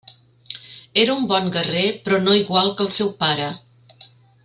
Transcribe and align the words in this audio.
Era 1.01 1.17
un 1.21 1.27
bon 1.33 1.51
guerrer 1.57 1.85
però 2.07 2.19
no 2.25 2.35
igual 2.41 2.75
que 2.79 2.85
el 2.89 2.93
seu 3.01 3.13
pare. 3.25 3.55